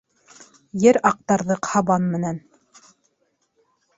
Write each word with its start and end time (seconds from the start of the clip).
Ер 0.85 0.97
актарҙык 1.09 1.69
һабан 1.73 2.09
менән 2.15 2.41